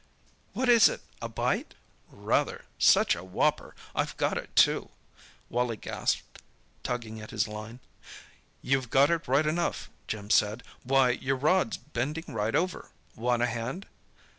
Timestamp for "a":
3.15-3.23, 13.43-13.45